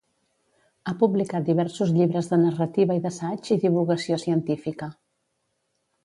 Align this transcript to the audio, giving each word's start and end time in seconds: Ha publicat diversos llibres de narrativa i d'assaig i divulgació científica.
Ha 0.85 0.93
publicat 1.01 1.43
diversos 1.49 1.91
llibres 1.97 2.29
de 2.31 2.39
narrativa 2.43 2.95
i 2.99 3.03
d'assaig 3.03 3.51
i 3.57 3.59
divulgació 3.65 4.17
científica. 4.25 4.89